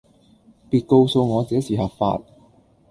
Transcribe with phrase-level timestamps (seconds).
[0.71, 2.23] 別告訴我這是合法